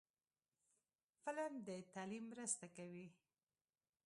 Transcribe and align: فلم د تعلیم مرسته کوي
فلم 1.25 1.53
د 1.67 1.69
تعلیم 1.93 2.23
مرسته 2.31 2.65
کوي 2.77 3.07